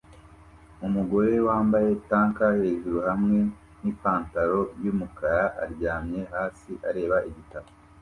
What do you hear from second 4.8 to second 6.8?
yumukara aryamye hasi